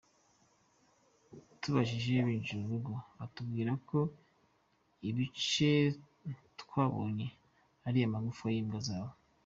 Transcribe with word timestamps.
Tubajije 1.61 2.11
banjiri 2.27 2.59
urugo 2.63 2.93
batubwira 3.17 3.71
ko 3.89 3.99
ibice 5.09 5.71
twabonye 6.61 7.27
ari 7.87 7.99
amagufa 8.07 8.45
y’imbwa 8.55 8.79
zabo. 8.87 9.13